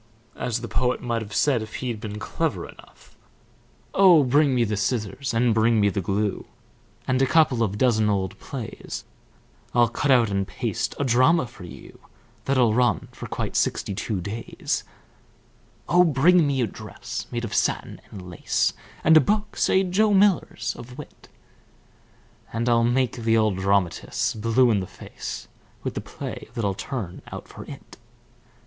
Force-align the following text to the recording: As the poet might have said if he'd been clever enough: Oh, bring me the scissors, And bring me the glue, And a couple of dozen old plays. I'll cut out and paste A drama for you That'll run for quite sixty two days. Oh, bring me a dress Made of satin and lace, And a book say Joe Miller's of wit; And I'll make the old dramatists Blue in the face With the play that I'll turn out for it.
As 0.35 0.61
the 0.61 0.67
poet 0.67 0.99
might 0.99 1.21
have 1.21 1.31
said 1.35 1.61
if 1.61 1.75
he'd 1.75 1.99
been 2.01 2.17
clever 2.17 2.67
enough: 2.67 3.15
Oh, 3.93 4.23
bring 4.23 4.55
me 4.55 4.63
the 4.63 4.75
scissors, 4.75 5.31
And 5.31 5.53
bring 5.53 5.79
me 5.79 5.89
the 5.89 6.01
glue, 6.01 6.47
And 7.07 7.21
a 7.21 7.27
couple 7.27 7.61
of 7.61 7.77
dozen 7.77 8.09
old 8.09 8.39
plays. 8.39 9.05
I'll 9.75 9.89
cut 9.89 10.09
out 10.09 10.31
and 10.31 10.47
paste 10.47 10.95
A 10.99 11.03
drama 11.03 11.45
for 11.45 11.65
you 11.65 11.99
That'll 12.45 12.73
run 12.73 13.09
for 13.11 13.27
quite 13.27 13.55
sixty 13.55 13.93
two 13.93 14.21
days. 14.21 14.83
Oh, 15.87 16.03
bring 16.03 16.47
me 16.47 16.61
a 16.61 16.65
dress 16.65 17.27
Made 17.29 17.45
of 17.45 17.53
satin 17.53 18.01
and 18.09 18.27
lace, 18.27 18.73
And 19.03 19.15
a 19.15 19.21
book 19.21 19.55
say 19.55 19.83
Joe 19.83 20.15
Miller's 20.15 20.75
of 20.79 20.97
wit; 20.97 21.27
And 22.51 22.67
I'll 22.67 22.83
make 22.83 23.17
the 23.17 23.37
old 23.37 23.57
dramatists 23.57 24.33
Blue 24.33 24.71
in 24.71 24.79
the 24.79 24.87
face 24.87 25.47
With 25.83 25.93
the 25.93 26.01
play 26.01 26.47
that 26.55 26.65
I'll 26.65 26.73
turn 26.73 27.21
out 27.31 27.47
for 27.47 27.65
it. 27.65 27.97